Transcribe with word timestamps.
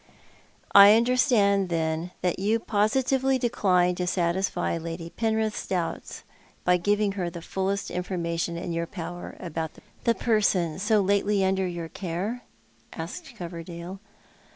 "I 0.71 0.95
understand, 0.95 1.69
then, 1.69 2.09
that 2.23 2.39
you 2.39 2.57
positively 2.57 3.37
decline 3.37 3.93
to 3.97 4.07
satisfy 4.07 4.75
Lady 4.77 5.11
Penrith's 5.11 5.67
doubts 5.67 6.23
by 6.63 6.77
giving 6.77 7.11
her 7.11 7.29
the 7.29 7.39
fullest 7.43 7.91
information 7.91 8.57
in 8.57 8.73
your 8.73 8.87
power 8.87 9.37
about 9.39 9.73
the 10.05 10.15
person 10.15 10.79
so 10.79 11.01
lately 11.01 11.45
under 11.45 11.67
your 11.67 11.87
care?" 11.87 12.41
asked 12.93 13.35
Coverdale. 13.37 13.99